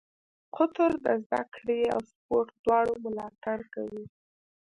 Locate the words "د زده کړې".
1.05-1.79